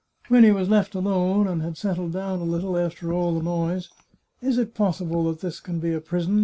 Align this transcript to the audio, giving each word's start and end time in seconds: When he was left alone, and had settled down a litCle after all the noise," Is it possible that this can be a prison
When 0.29 0.43
he 0.43 0.49
was 0.49 0.67
left 0.67 0.95
alone, 0.95 1.47
and 1.47 1.61
had 1.61 1.77
settled 1.77 2.13
down 2.13 2.41
a 2.41 2.43
litCle 2.43 2.83
after 2.83 3.13
all 3.13 3.35
the 3.37 3.43
noise," 3.43 3.89
Is 4.41 4.57
it 4.57 4.73
possible 4.73 5.25
that 5.25 5.41
this 5.41 5.59
can 5.59 5.79
be 5.79 5.93
a 5.93 6.01
prison 6.01 6.39